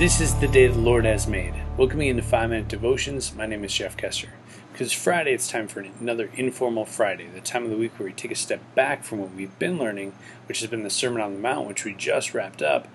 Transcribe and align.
This 0.00 0.18
is 0.22 0.34
the 0.36 0.48
day 0.48 0.66
the 0.66 0.78
Lord 0.78 1.04
has 1.04 1.26
made. 1.26 1.52
Welcome 1.76 2.00
into 2.00 2.22
Five 2.22 2.48
Minute 2.48 2.68
Devotions. 2.68 3.34
My 3.34 3.44
name 3.44 3.62
is 3.64 3.74
Jeff 3.74 3.98
Kester. 3.98 4.30
Because 4.72 4.94
Friday, 4.94 5.34
it's 5.34 5.50
time 5.50 5.68
for 5.68 5.80
another 5.80 6.30
informal 6.36 6.86
Friday, 6.86 7.26
the 7.26 7.42
time 7.42 7.64
of 7.64 7.70
the 7.70 7.76
week 7.76 7.98
where 7.98 8.06
we 8.06 8.14
take 8.14 8.30
a 8.30 8.34
step 8.34 8.62
back 8.74 9.04
from 9.04 9.18
what 9.18 9.34
we've 9.34 9.58
been 9.58 9.76
learning, 9.76 10.14
which 10.48 10.60
has 10.60 10.70
been 10.70 10.84
the 10.84 10.88
Sermon 10.88 11.20
on 11.20 11.34
the 11.34 11.38
Mount, 11.38 11.68
which 11.68 11.84
we 11.84 11.92
just 11.92 12.32
wrapped 12.32 12.62
up, 12.62 12.88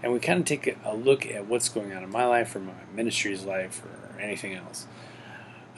and 0.00 0.12
we 0.12 0.20
kind 0.20 0.38
of 0.38 0.46
take 0.46 0.76
a 0.84 0.94
look 0.94 1.26
at 1.26 1.48
what's 1.48 1.68
going 1.68 1.92
on 1.92 2.04
in 2.04 2.10
my 2.12 2.24
life 2.24 2.54
or 2.54 2.60
my 2.60 2.72
ministry's 2.94 3.42
life 3.42 3.82
or 3.84 4.20
anything 4.20 4.54
else. 4.54 4.86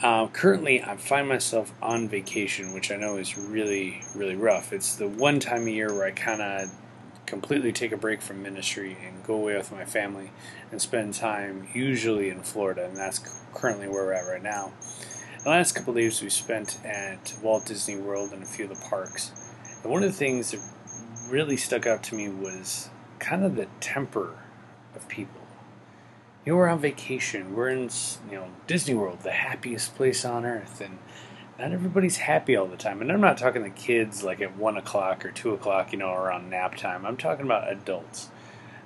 Uh, 0.03 0.27
currently, 0.27 0.83
I 0.83 0.99
find 0.99 1.27
myself 1.27 1.73
on 1.81 2.07
vacation, 2.07 2.75
which 2.75 2.91
I 2.91 2.97
know 2.97 3.17
is 3.17 3.39
really, 3.39 4.03
really 4.15 4.37
rough. 4.37 4.75
It's 4.75 4.95
the 4.95 5.09
one 5.09 5.41
time 5.41 5.69
a 5.69 5.71
year 5.71 5.95
where 5.95 6.05
I 6.05 6.11
kind 6.11 6.43
of 6.43 6.71
completely 7.27 7.73
take 7.73 7.93
a 7.93 7.97
break 7.97 8.23
from 8.23 8.43
ministry 8.43 8.97
and 9.05 9.25
go 9.25 9.35
away 9.35 9.57
with 9.57 9.73
my 9.73 9.85
family 9.85 10.31
and 10.71 10.81
spend 10.81 11.15
time 11.15 11.69
usually 11.75 12.31
in 12.31 12.43
Florida, 12.43 12.87
and 12.87 12.97
that's 12.97 13.45
currently 13.53 13.89
where 13.89 14.05
we're 14.05 14.13
at 14.13 14.27
right 14.27 14.43
now. 14.43 14.73
The 15.43 15.51
last 15.51 15.75
couple 15.75 15.93
of 15.93 15.97
days 15.97 16.23
we 16.23 16.31
spent 16.31 16.79
at 16.85 17.35
Walt 17.43 17.67
Disney 17.67 17.97
World 17.97 18.33
and 18.33 18.43
a 18.43 18.47
few 18.47 18.65
of 18.65 18.71
the 18.71 18.89
parks. 18.89 19.33
And 19.83 19.93
one 19.93 20.03
of 20.03 20.11
the 20.11 20.17
things 20.17 20.53
that 20.53 20.61
really 21.31 21.57
stuck 21.57 21.87
out 21.87 22.03
to 22.05 22.15
me 22.15 22.29
was 22.29 22.91
kind 23.19 23.45
of 23.45 23.57
the 23.57 23.67
temper 23.81 24.39
of 24.95 25.07
people. 25.09 25.41
You 26.45 26.53
know, 26.53 26.59
we're 26.59 26.69
on 26.69 26.79
vacation. 26.79 27.55
We're 27.55 27.71
in, 27.71 27.91
you 28.31 28.37
know, 28.37 28.49
Disney 28.67 28.95
World, 28.95 29.21
the 29.23 29.33
happiest 29.33 29.97
place 29.97 30.25
on 30.25 30.45
earth, 30.45 30.81
and 30.81 30.99
not 31.59 31.73
everybody's 31.73 32.19
happy 32.19 32.55
all 32.55 32.67
the 32.67 32.77
time. 32.77 33.01
And 33.01 33.11
I'm 33.11 33.21
not 33.21 33.39
talking 33.39 33.63
the 33.63 33.71
kids 33.71 34.23
like 34.23 34.41
at 34.41 34.57
one 34.57 34.77
o'clock 34.77 35.25
or 35.25 35.31
two 35.31 35.53
o'clock, 35.55 35.93
you 35.93 35.99
know, 35.99 36.13
around 36.13 36.51
nap 36.51 36.77
time. 36.77 37.07
I'm 37.07 37.17
talking 37.17 37.47
about 37.47 37.71
adults. 37.71 38.29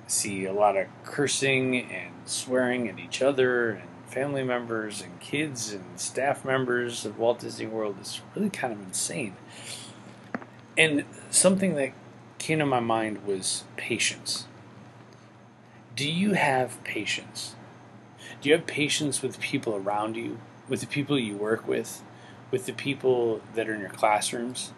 I 0.05 0.09
see 0.09 0.45
a 0.45 0.53
lot 0.53 0.77
of 0.77 0.87
cursing 1.03 1.77
and 1.77 2.13
swearing 2.25 2.87
at 2.87 2.99
each 2.99 3.21
other 3.21 3.71
and 3.71 3.89
family 4.07 4.43
members 4.43 5.01
and 5.01 5.19
kids 5.19 5.71
and 5.73 5.99
staff 5.99 6.43
members 6.45 7.05
of 7.05 7.17
Walt 7.17 7.39
Disney 7.39 7.65
World 7.65 7.97
is 8.01 8.21
really 8.35 8.49
kind 8.49 8.73
of 8.73 8.81
insane. 8.81 9.35
And 10.77 11.05
something 11.29 11.75
that 11.75 11.91
came 12.37 12.59
to 12.59 12.65
my 12.65 12.79
mind 12.79 13.25
was 13.25 13.65
patience. 13.75 14.45
Do 15.95 16.09
you 16.09 16.33
have 16.33 16.81
patience? 16.83 17.55
Do 18.41 18.49
you 18.49 18.55
have 18.55 18.65
patience 18.65 19.21
with 19.21 19.39
people 19.39 19.75
around 19.75 20.15
you, 20.15 20.39
with 20.67 20.79
the 20.79 20.87
people 20.87 21.19
you 21.19 21.35
work 21.35 21.67
with? 21.67 22.01
With 22.51 22.65
the 22.65 22.73
people 22.73 23.41
that 23.55 23.67
are 23.67 23.73
in 23.73 23.79
your 23.79 23.89
classrooms? 23.89 24.73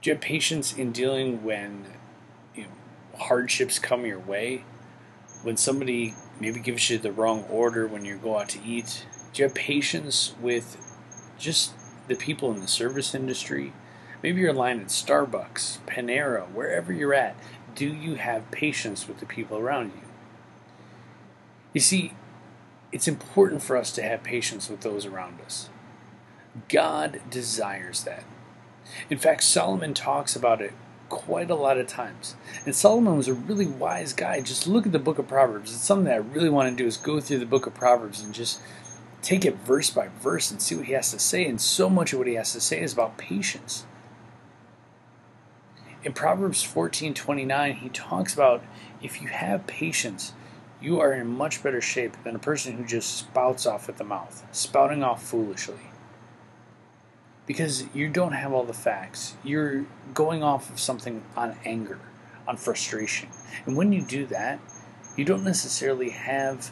Do 0.00 0.10
you 0.10 0.14
have 0.14 0.22
patience 0.22 0.72
in 0.76 0.92
dealing 0.92 1.42
when 1.42 1.86
you 2.54 2.64
know, 2.64 3.18
hardships 3.18 3.78
come 3.78 4.06
your 4.06 4.20
way? 4.20 4.64
When 5.42 5.56
somebody 5.56 6.14
maybe 6.40 6.60
gives 6.60 6.88
you 6.90 6.98
the 6.98 7.12
wrong 7.12 7.44
order 7.44 7.86
when 7.86 8.04
you 8.04 8.16
go 8.16 8.38
out 8.38 8.50
to 8.50 8.62
eat? 8.64 9.06
Do 9.32 9.42
you 9.42 9.48
have 9.48 9.54
patience 9.54 10.34
with 10.40 10.76
just 11.38 11.72
the 12.06 12.14
people 12.14 12.52
in 12.52 12.60
the 12.60 12.68
service 12.68 13.14
industry? 13.14 13.72
Maybe 14.22 14.40
you're 14.40 14.52
line 14.52 14.80
at 14.80 14.88
Starbucks, 14.88 15.78
Panera, 15.86 16.50
wherever 16.50 16.92
you're 16.92 17.14
at. 17.14 17.36
Do 17.74 17.86
you 17.86 18.16
have 18.16 18.50
patience 18.50 19.06
with 19.06 19.20
the 19.20 19.26
people 19.26 19.58
around 19.58 19.92
you? 19.94 20.08
You 21.72 21.80
see, 21.80 22.14
it's 22.90 23.06
important 23.06 23.62
for 23.62 23.76
us 23.76 23.92
to 23.92 24.02
have 24.02 24.22
patience 24.24 24.68
with 24.68 24.80
those 24.80 25.06
around 25.06 25.40
us. 25.40 25.68
God 26.68 27.20
desires 27.30 28.04
that. 28.04 28.24
In 29.10 29.18
fact, 29.18 29.42
Solomon 29.42 29.94
talks 29.94 30.34
about 30.34 30.60
it 30.60 30.72
quite 31.08 31.50
a 31.50 31.54
lot 31.54 31.78
of 31.78 31.86
times. 31.86 32.36
And 32.64 32.74
Solomon 32.74 33.16
was 33.16 33.28
a 33.28 33.34
really 33.34 33.66
wise 33.66 34.12
guy. 34.12 34.40
Just 34.40 34.66
look 34.66 34.86
at 34.86 34.92
the 34.92 34.98
book 34.98 35.18
of 35.18 35.28
Proverbs. 35.28 35.72
It's 35.72 35.84
something 35.84 36.04
that 36.04 36.14
I 36.14 36.16
really 36.16 36.50
want 36.50 36.70
to 36.70 36.82
do 36.82 36.86
is 36.86 36.96
go 36.96 37.20
through 37.20 37.38
the 37.38 37.46
book 37.46 37.66
of 37.66 37.74
Proverbs 37.74 38.20
and 38.20 38.34
just 38.34 38.60
take 39.22 39.44
it 39.44 39.56
verse 39.56 39.90
by 39.90 40.08
verse 40.20 40.50
and 40.50 40.60
see 40.60 40.76
what 40.76 40.86
he 40.86 40.92
has 40.92 41.10
to 41.12 41.18
say. 41.18 41.46
And 41.46 41.60
so 41.60 41.88
much 41.88 42.12
of 42.12 42.18
what 42.18 42.28
he 42.28 42.34
has 42.34 42.52
to 42.52 42.60
say 42.60 42.80
is 42.80 42.92
about 42.92 43.18
patience. 43.18 43.86
In 46.04 46.12
Proverbs 46.12 46.62
14:29, 46.62 47.76
he 47.76 47.88
talks 47.88 48.32
about 48.32 48.62
if 49.02 49.20
you 49.20 49.28
have 49.28 49.66
patience, 49.66 50.32
you 50.80 51.00
are 51.00 51.12
in 51.12 51.26
much 51.26 51.62
better 51.62 51.80
shape 51.80 52.16
than 52.22 52.36
a 52.36 52.38
person 52.38 52.76
who 52.76 52.84
just 52.84 53.16
spouts 53.16 53.66
off 53.66 53.88
at 53.88 53.98
the 53.98 54.04
mouth, 54.04 54.46
spouting 54.52 55.02
off 55.02 55.22
foolishly 55.22 55.90
because 57.48 57.86
you 57.94 58.08
don't 58.10 58.32
have 58.32 58.52
all 58.52 58.64
the 58.64 58.74
facts. 58.74 59.34
You're 59.42 59.86
going 60.12 60.44
off 60.44 60.70
of 60.70 60.78
something 60.78 61.22
on 61.34 61.56
anger, 61.64 61.98
on 62.46 62.58
frustration. 62.58 63.30
And 63.64 63.74
when 63.74 63.90
you 63.90 64.02
do 64.02 64.26
that, 64.26 64.60
you 65.16 65.24
don't 65.24 65.42
necessarily 65.42 66.10
have 66.10 66.70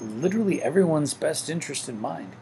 literally 0.00 0.62
everyone's 0.62 1.14
best 1.14 1.50
interest 1.50 1.88
in 1.88 2.00
mind. 2.00 2.32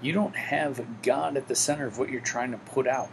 You 0.00 0.12
don't 0.12 0.36
have 0.36 1.02
God 1.02 1.36
at 1.36 1.48
the 1.48 1.56
center 1.56 1.86
of 1.86 1.98
what 1.98 2.08
you're 2.08 2.20
trying 2.20 2.52
to 2.52 2.58
put 2.58 2.86
out. 2.86 3.10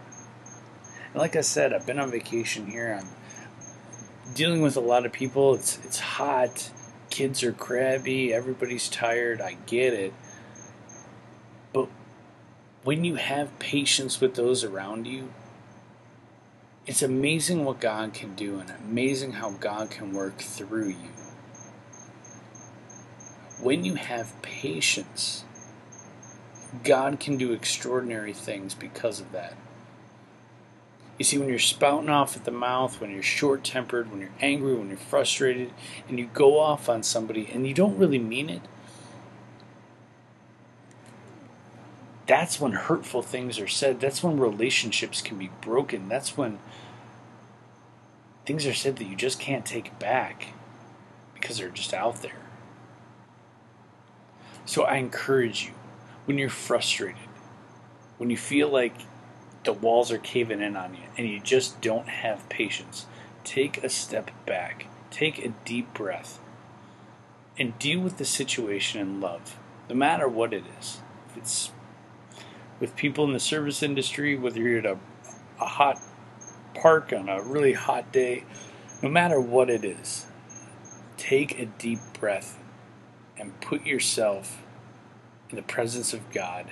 And 1.11 1.15
like 1.15 1.35
I 1.35 1.41
said, 1.41 1.73
I've 1.73 1.87
been 1.87 1.99
on 1.99 2.11
vacation 2.11 2.67
here. 2.67 2.99
I'm 3.01 4.35
dealing 4.35 4.61
with 4.61 4.77
a 4.77 4.81
lot 4.81 5.07
of 5.07 5.11
people. 5.11 5.55
It's 5.55 5.79
it's 5.83 5.99
hot. 5.99 6.69
Kids 7.09 7.43
are 7.43 7.51
crabby. 7.53 8.31
Everybody's 8.31 8.87
tired. 8.87 9.41
I 9.41 9.57
get 9.65 9.93
it. 9.93 10.13
When 12.89 13.03
you 13.03 13.17
have 13.17 13.59
patience 13.59 14.19
with 14.19 14.33
those 14.33 14.63
around 14.63 15.05
you, 15.05 15.29
it's 16.87 17.03
amazing 17.03 17.63
what 17.63 17.79
God 17.79 18.15
can 18.15 18.33
do 18.33 18.59
and 18.59 18.73
amazing 18.83 19.33
how 19.33 19.51
God 19.51 19.91
can 19.91 20.11
work 20.11 20.39
through 20.39 20.87
you. 20.87 21.11
When 23.61 23.85
you 23.85 23.93
have 23.93 24.41
patience, 24.41 25.43
God 26.83 27.19
can 27.19 27.37
do 27.37 27.53
extraordinary 27.53 28.33
things 28.33 28.73
because 28.73 29.19
of 29.19 29.31
that. 29.33 29.53
You 31.19 31.25
see, 31.25 31.37
when 31.37 31.47
you're 31.49 31.59
spouting 31.59 32.09
off 32.09 32.35
at 32.35 32.45
the 32.45 32.49
mouth, 32.49 32.99
when 32.99 33.11
you're 33.11 33.21
short 33.21 33.63
tempered, 33.63 34.09
when 34.09 34.19
you're 34.19 34.31
angry, 34.41 34.73
when 34.73 34.87
you're 34.87 34.97
frustrated, 34.97 35.73
and 36.07 36.17
you 36.17 36.27
go 36.33 36.59
off 36.59 36.89
on 36.89 37.03
somebody 37.03 37.51
and 37.53 37.67
you 37.67 37.75
don't 37.75 37.99
really 37.99 38.17
mean 38.17 38.49
it, 38.49 38.63
that's 42.29 42.61
when 42.61 42.73
hurtful 42.73 43.23
things 43.23 43.59
are 43.59 43.67
said. 43.67 43.99
That's 43.99 44.21
when 44.21 44.39
relationships 44.39 45.19
can 45.19 45.39
be 45.39 45.49
broken. 45.61 46.07
That's 46.07 46.37
when 46.37 46.59
things 48.45 48.67
are 48.67 48.73
said 48.75 48.97
that 48.97 49.07
you 49.07 49.15
just 49.15 49.39
can't 49.39 49.65
take 49.65 49.97
back 49.97 50.49
because 51.33 51.57
they're 51.57 51.69
just 51.69 51.91
out 51.91 52.21
there. 52.21 52.43
So 54.63 54.83
I 54.83 54.97
encourage 54.97 55.65
you 55.65 55.71
when 56.25 56.37
you're 56.37 56.49
frustrated, 56.49 57.17
when 58.19 58.29
you 58.29 58.37
feel 58.37 58.69
like 58.69 58.93
the 59.63 59.73
walls 59.73 60.11
are 60.11 60.19
caving 60.19 60.61
in 60.61 60.77
on 60.77 60.93
you 60.93 61.05
and 61.17 61.27
you 61.27 61.39
just 61.39 61.81
don't 61.81 62.09
have 62.09 62.47
patience, 62.47 63.07
take 63.43 63.83
a 63.83 63.89
step 63.89 64.29
back, 64.45 64.85
take 65.09 65.43
a 65.43 65.55
deep 65.65 65.95
breath, 65.95 66.39
and 67.57 67.79
deal 67.79 68.01
with 68.01 68.19
the 68.19 68.25
situation 68.25 69.01
in 69.01 69.19
love, 69.19 69.57
no 69.89 69.95
matter 69.95 70.27
what 70.27 70.53
it 70.53 70.65
is. 70.79 70.99
If 71.31 71.37
it's 71.37 71.71
with 72.79 72.95
people 72.95 73.25
in 73.25 73.33
the 73.33 73.39
service 73.39 73.83
industry, 73.83 74.37
whether 74.37 74.59
you're 74.59 74.79
at 74.79 74.85
a, 74.85 74.97
a 75.59 75.65
hot 75.65 75.99
park 76.73 77.11
on 77.13 77.29
a 77.29 77.41
really 77.41 77.73
hot 77.73 78.11
day, 78.11 78.43
no 79.01 79.09
matter 79.09 79.39
what 79.39 79.69
it 79.69 79.83
is, 79.83 80.25
take 81.17 81.59
a 81.59 81.65
deep 81.65 81.99
breath 82.19 82.59
and 83.37 83.59
put 83.61 83.85
yourself 83.85 84.61
in 85.49 85.55
the 85.55 85.61
presence 85.61 86.13
of 86.13 86.31
God 86.31 86.67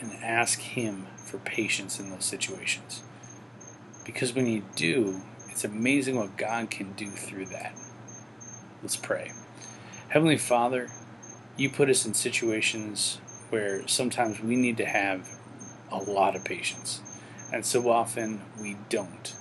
and 0.00 0.12
ask 0.22 0.60
Him 0.60 1.06
for 1.16 1.38
patience 1.38 1.98
in 1.98 2.10
those 2.10 2.24
situations. 2.24 3.02
Because 4.04 4.34
when 4.34 4.46
you 4.46 4.62
do, 4.74 5.20
it's 5.50 5.64
amazing 5.64 6.16
what 6.16 6.36
God 6.36 6.70
can 6.70 6.92
do 6.92 7.10
through 7.10 7.46
that. 7.46 7.74
Let's 8.82 8.96
pray. 8.96 9.32
Heavenly 10.08 10.36
Father, 10.36 10.88
you 11.56 11.70
put 11.70 11.88
us 11.90 12.06
in 12.06 12.14
situations 12.14 13.20
where 13.50 13.86
sometimes 13.88 14.40
we 14.40 14.56
need 14.56 14.76
to 14.76 14.84
have 14.84 15.28
a 15.90 15.98
lot 15.98 16.36
of 16.36 16.44
patience. 16.44 17.00
And 17.52 17.64
so 17.64 17.90
often 17.90 18.42
we 18.60 18.76
don't. 18.88 19.34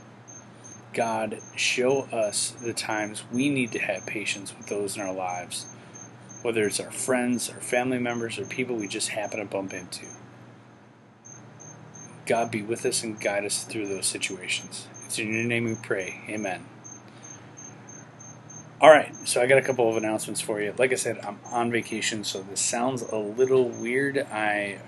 God, 0.93 1.39
show 1.55 2.03
us 2.03 2.51
the 2.51 2.73
times 2.73 3.23
we 3.31 3.49
need 3.49 3.71
to 3.73 3.79
have 3.79 4.05
patience 4.05 4.55
with 4.57 4.67
those 4.67 4.95
in 4.95 5.01
our 5.01 5.13
lives, 5.13 5.65
whether 6.41 6.65
it's 6.65 6.79
our 6.79 6.91
friends, 6.91 7.49
our 7.49 7.59
family 7.59 7.99
members, 7.99 8.39
or 8.39 8.45
people 8.45 8.77
we 8.77 8.87
just 8.87 9.09
happen 9.09 9.39
to 9.39 9.45
bump 9.45 9.73
into. 9.73 10.05
God 12.25 12.49
be 12.49 12.61
with 12.61 12.85
us 12.85 13.03
and 13.03 13.19
guide 13.19 13.45
us 13.45 13.65
through 13.65 13.87
those 13.87 14.05
situations. 14.05 14.87
It's 15.05 15.19
in 15.19 15.33
your 15.33 15.43
name 15.43 15.65
we 15.65 15.75
pray. 15.75 16.21
Amen. 16.29 16.65
All 18.81 18.89
right, 18.89 19.13
so 19.27 19.41
I 19.41 19.47
got 19.47 19.57
a 19.57 19.61
couple 19.61 19.89
of 19.89 19.97
announcements 19.97 20.41
for 20.41 20.61
you. 20.61 20.73
Like 20.77 20.91
I 20.91 20.95
said, 20.95 21.19
I'm 21.25 21.39
on 21.45 21.71
vacation, 21.71 22.23
so 22.23 22.41
this 22.41 22.61
sounds 22.61 23.01
a 23.01 23.17
little 23.17 23.69
weird. 23.69 24.17
I 24.17 24.79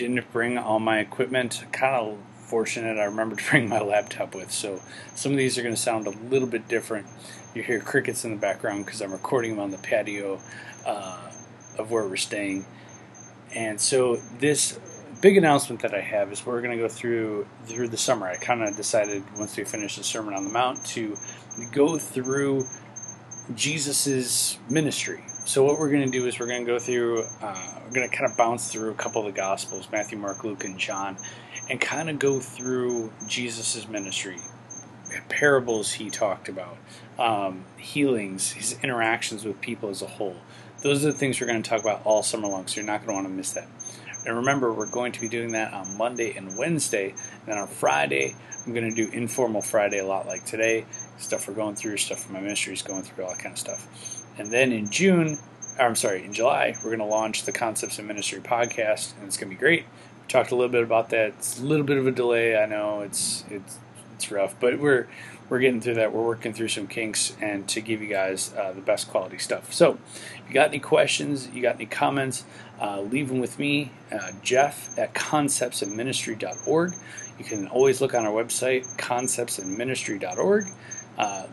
didn't 0.00 0.32
bring 0.32 0.56
all 0.56 0.80
my 0.80 0.98
equipment. 0.98 1.64
Kind 1.72 1.94
of 1.94 2.18
fortunate. 2.48 2.98
I 2.98 3.04
remember 3.04 3.36
to 3.40 3.50
bring 3.50 3.68
my 3.68 3.80
laptop 3.80 4.34
with, 4.34 4.50
so 4.50 4.80
some 5.14 5.32
of 5.32 5.38
these 5.38 5.58
are 5.58 5.62
going 5.62 5.74
to 5.74 5.80
sound 5.80 6.06
a 6.06 6.10
little 6.10 6.48
bit 6.48 6.68
different. 6.68 7.06
You 7.54 7.62
hear 7.62 7.80
crickets 7.80 8.24
in 8.24 8.30
the 8.30 8.36
background 8.36 8.86
because 8.86 9.02
I'm 9.02 9.12
recording 9.12 9.52
them 9.52 9.60
on 9.60 9.70
the 9.70 9.78
patio 9.78 10.40
uh, 10.86 11.30
of 11.78 11.90
where 11.90 12.06
we're 12.06 12.16
staying. 12.16 12.64
And 13.54 13.80
so 13.80 14.16
this 14.38 14.78
big 15.20 15.36
announcement 15.36 15.82
that 15.82 15.92
I 15.92 16.00
have 16.00 16.32
is 16.32 16.46
we're 16.46 16.62
going 16.62 16.76
to 16.76 16.82
go 16.82 16.88
through 16.88 17.46
through 17.64 17.88
the 17.88 17.96
summer. 17.96 18.26
I 18.26 18.36
kind 18.36 18.62
of 18.62 18.76
decided 18.76 19.24
once 19.36 19.56
we 19.56 19.64
finish 19.64 19.96
the 19.96 20.04
Sermon 20.04 20.34
on 20.34 20.44
the 20.44 20.50
Mount 20.50 20.84
to 20.86 21.16
go 21.72 21.98
through 21.98 22.66
Jesus's 23.54 24.58
ministry. 24.68 25.24
So 25.44 25.64
what 25.64 25.80
we're 25.80 25.90
going 25.90 26.04
to 26.04 26.10
do 26.10 26.26
is 26.26 26.38
we're 26.38 26.46
going 26.46 26.64
to 26.64 26.70
go 26.70 26.78
through, 26.78 27.24
uh, 27.42 27.80
we're 27.84 27.94
going 27.94 28.08
to 28.08 28.16
kind 28.16 28.30
of 28.30 28.36
bounce 28.36 28.70
through 28.70 28.90
a 28.90 28.94
couple 28.94 29.26
of 29.26 29.26
the 29.26 29.36
Gospels, 29.36 29.88
Matthew, 29.90 30.16
Mark, 30.16 30.44
Luke, 30.44 30.64
and 30.64 30.78
John, 30.78 31.16
and 31.68 31.80
kind 31.80 32.08
of 32.08 32.18
go 32.18 32.38
through 32.38 33.12
Jesus's 33.26 33.88
ministry, 33.88 34.36
parables 35.28 35.92
he 35.92 36.08
talked 36.10 36.48
about, 36.48 36.76
um, 37.18 37.64
healings, 37.78 38.52
his 38.52 38.78
interactions 38.82 39.44
with 39.44 39.60
people 39.60 39.88
as 39.88 40.02
a 40.02 40.06
whole. 40.06 40.36
Those 40.82 41.04
are 41.04 41.10
the 41.10 41.18
things 41.18 41.40
we're 41.40 41.46
going 41.46 41.62
to 41.62 41.68
talk 41.68 41.80
about 41.80 42.02
all 42.04 42.22
summer 42.22 42.46
long, 42.46 42.66
so 42.66 42.76
you're 42.80 42.86
not 42.86 43.04
going 43.04 43.08
to 43.08 43.14
want 43.14 43.26
to 43.26 43.32
miss 43.32 43.52
that. 43.54 43.66
And 44.26 44.36
remember, 44.36 44.72
we're 44.72 44.90
going 44.90 45.12
to 45.12 45.20
be 45.20 45.28
doing 45.28 45.52
that 45.52 45.72
on 45.72 45.96
Monday 45.96 46.36
and 46.36 46.56
Wednesday. 46.58 47.10
And 47.10 47.46
then 47.46 47.58
on 47.58 47.66
Friday, 47.66 48.36
I'm 48.64 48.74
going 48.74 48.88
to 48.88 48.94
do 48.94 49.10
informal 49.12 49.62
Friday 49.62 49.98
a 49.98 50.06
lot 50.06 50.26
like 50.26 50.44
today. 50.44 50.84
Stuff 51.18 51.48
we're 51.48 51.54
going 51.54 51.74
through, 51.74 51.96
stuff 51.96 52.24
for 52.24 52.32
my 52.32 52.40
ministry 52.40 52.74
is 52.74 52.82
going 52.82 53.02
through 53.02 53.24
all 53.24 53.30
that 53.30 53.38
kind 53.38 53.54
of 53.54 53.58
stuff. 53.58 54.19
And 54.40 54.50
then 54.50 54.72
in 54.72 54.88
June, 54.88 55.38
or 55.78 55.84
I'm 55.84 55.94
sorry, 55.94 56.24
in 56.24 56.32
July, 56.32 56.74
we're 56.78 56.96
going 56.96 57.00
to 57.00 57.04
launch 57.04 57.42
the 57.42 57.52
Concepts 57.52 57.98
in 57.98 58.06
Ministry 58.06 58.40
podcast, 58.40 59.14
and 59.18 59.26
it's 59.26 59.36
going 59.36 59.50
to 59.50 59.54
be 59.54 59.60
great. 59.60 59.82
We 59.82 60.28
talked 60.28 60.50
a 60.50 60.56
little 60.56 60.72
bit 60.72 60.82
about 60.82 61.10
that. 61.10 61.34
It's 61.36 61.60
a 61.60 61.62
little 61.62 61.84
bit 61.84 61.98
of 61.98 62.06
a 62.06 62.10
delay. 62.10 62.56
I 62.56 62.64
know 62.64 63.02
it's 63.02 63.44
it's 63.50 63.78
it's 64.14 64.30
rough, 64.30 64.58
but 64.58 64.78
we're 64.78 65.08
we're 65.50 65.58
getting 65.58 65.82
through 65.82 65.96
that. 65.96 66.14
We're 66.14 66.24
working 66.24 66.54
through 66.54 66.68
some 66.68 66.86
kinks 66.86 67.36
and 67.38 67.68
to 67.68 67.82
give 67.82 68.00
you 68.00 68.08
guys 68.08 68.54
uh, 68.56 68.72
the 68.72 68.80
best 68.80 69.10
quality 69.10 69.36
stuff. 69.36 69.74
So, 69.74 69.98
if 70.36 70.48
you 70.48 70.54
got 70.54 70.68
any 70.68 70.78
questions, 70.78 71.50
you 71.52 71.60
got 71.60 71.74
any 71.74 71.84
comments, 71.84 72.44
uh, 72.80 73.02
leave 73.02 73.28
them 73.28 73.40
with 73.40 73.58
me, 73.58 73.92
uh, 74.10 74.32
Jeff 74.42 74.98
at 74.98 75.12
conceptsandministry.org. 75.12 76.94
You 77.38 77.44
can 77.44 77.68
always 77.68 78.00
look 78.00 78.14
on 78.14 78.24
our 78.24 78.32
website, 78.32 78.86
conceptsandministry.org. 78.96 80.64
Uh, 81.18 81.46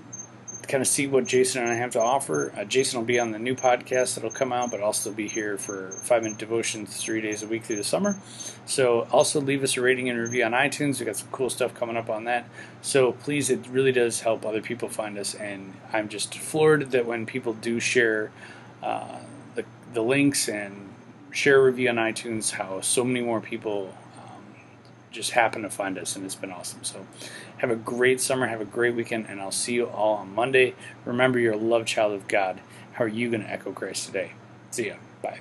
kind 0.67 0.81
of 0.81 0.87
see 0.87 1.07
what 1.07 1.25
Jason 1.25 1.63
and 1.63 1.71
I 1.71 1.75
have 1.75 1.91
to 1.91 2.01
offer. 2.01 2.51
Uh, 2.55 2.65
Jason 2.65 2.99
will 2.99 3.05
be 3.05 3.19
on 3.19 3.31
the 3.31 3.39
new 3.39 3.55
podcast 3.55 4.15
that'll 4.15 4.29
come 4.29 4.51
out, 4.51 4.69
but 4.69 4.81
I'll 4.81 4.93
still 4.93 5.13
be 5.13 5.27
here 5.27 5.57
for 5.57 5.91
five 5.91 6.23
minute 6.23 6.37
devotions 6.37 6.97
three 6.97 7.21
days 7.21 7.41
a 7.41 7.47
week 7.47 7.63
through 7.63 7.77
the 7.77 7.83
summer. 7.83 8.17
So 8.65 9.07
also 9.11 9.39
leave 9.39 9.63
us 9.63 9.77
a 9.77 9.81
rating 9.81 10.09
and 10.09 10.19
review 10.19 10.43
on 10.43 10.51
iTunes. 10.51 10.99
We 10.99 11.05
got 11.05 11.15
some 11.15 11.29
cool 11.31 11.49
stuff 11.49 11.73
coming 11.73 11.95
up 11.95 12.09
on 12.09 12.25
that. 12.25 12.49
So 12.81 13.13
please, 13.13 13.49
it 13.49 13.65
really 13.67 13.91
does 13.91 14.21
help 14.21 14.45
other 14.45 14.61
people 14.61 14.89
find 14.89 15.17
us, 15.17 15.35
and 15.35 15.73
I'm 15.93 16.09
just 16.09 16.37
floored 16.37 16.91
that 16.91 17.05
when 17.05 17.25
people 17.25 17.53
do 17.53 17.79
share 17.79 18.31
uh, 18.83 19.19
the 19.55 19.65
the 19.93 20.01
links 20.01 20.49
and 20.49 20.89
share 21.31 21.59
a 21.59 21.63
review 21.63 21.89
on 21.89 21.95
iTunes, 21.95 22.51
how 22.51 22.81
so 22.81 23.03
many 23.03 23.21
more 23.21 23.39
people 23.39 23.93
just 25.17 25.31
happened 25.31 25.63
to 25.63 25.69
find 25.69 25.97
us, 25.97 26.15
and 26.15 26.23
it's 26.23 26.35
been 26.35 26.51
awesome. 26.51 26.83
So, 26.83 27.05
have 27.57 27.71
a 27.71 27.75
great 27.75 28.21
summer, 28.21 28.47
have 28.47 28.61
a 28.61 28.65
great 28.65 28.95
weekend, 28.95 29.25
and 29.27 29.41
I'll 29.41 29.51
see 29.51 29.73
you 29.73 29.87
all 29.87 30.15
on 30.15 30.33
Monday. 30.33 30.75
Remember, 31.03 31.39
you're 31.39 31.53
a 31.53 31.57
love 31.57 31.85
child 31.85 32.13
of 32.13 32.27
God. 32.27 32.61
How 32.93 33.05
are 33.05 33.09
you 33.09 33.29
going 33.29 33.41
to 33.41 33.49
echo 33.49 33.71
Christ 33.71 34.05
today? 34.05 34.31
See 34.71 34.87
ya. 34.87 34.95
Bye. 35.21 35.39